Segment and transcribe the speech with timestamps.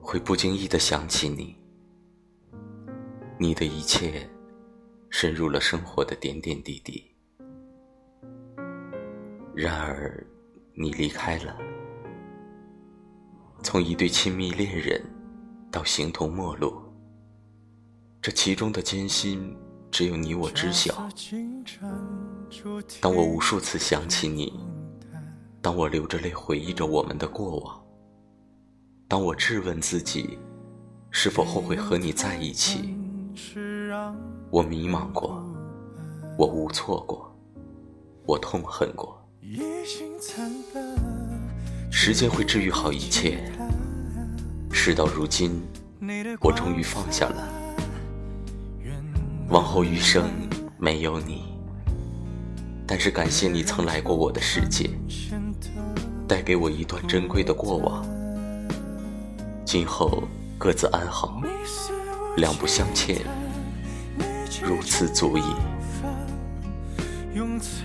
[0.00, 1.56] 会不经意的想起你，
[3.38, 4.28] 你的一切
[5.10, 7.04] 深入了生活的点点滴滴。
[9.54, 10.24] 然而，
[10.74, 11.58] 你离开了，
[13.62, 15.02] 从一对亲密恋人
[15.70, 16.80] 到形同陌路，
[18.22, 19.56] 这其中的艰辛，
[19.90, 20.94] 只有你我知晓。
[23.00, 24.60] 当我无数次想起你，
[25.60, 27.84] 当我流着泪回忆着我们的过往，
[29.10, 30.38] 当我质问自己
[31.10, 32.94] 是否后悔和你在一起，
[34.50, 35.42] 我迷茫过，
[36.36, 37.34] 我无措过，
[38.26, 39.18] 我痛恨过。
[41.90, 43.50] 时间会治愈好一切。
[44.70, 45.58] 事到如今，
[46.42, 47.48] 我终于放下了，
[49.48, 50.28] 往后余生
[50.76, 51.44] 没有你。
[52.86, 54.90] 但是感谢你曾来过我的世界，
[56.28, 58.06] 带给我一段珍贵的过往。
[59.70, 60.22] 今后
[60.56, 61.42] 各自安好，
[62.38, 63.20] 两不相欠，
[64.62, 65.42] 如此足矣。
[67.34, 67.84] 用词